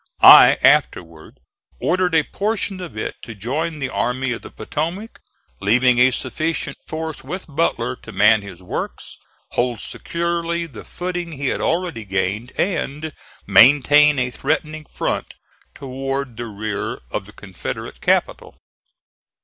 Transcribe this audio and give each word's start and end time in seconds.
I 0.23 0.57
afterward 0.63 1.39
ordered 1.79 2.15
a 2.15 2.23
portion 2.23 2.81
of 2.81 2.97
it 2.97 3.17
to 3.21 3.35
join 3.35 3.77
the 3.77 3.89
Army 3.91 4.31
of 4.31 4.41
the 4.41 4.49
Potomac, 4.49 5.21
leaving 5.59 5.99
a 5.99 6.09
sufficient 6.09 6.77
force 6.87 7.23
with 7.23 7.45
Butler 7.47 7.95
to 7.97 8.11
man 8.11 8.41
his 8.41 8.63
works, 8.63 9.17
hold 9.51 9.79
securely 9.79 10.65
the 10.65 10.85
footing 10.85 11.33
he 11.33 11.49
had 11.49 11.61
already 11.61 12.03
gained 12.03 12.51
and 12.57 13.13
maintain 13.45 14.17
a 14.17 14.31
threatening 14.31 14.85
front 14.85 15.35
toward 15.75 16.35
the 16.35 16.47
rear 16.47 17.01
of 17.11 17.27
the 17.27 17.31
Confederate 17.31 18.01
capital. 18.01 18.57